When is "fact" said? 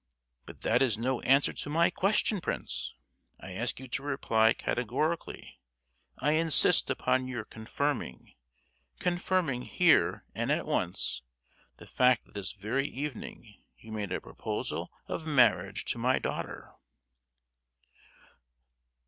11.85-12.25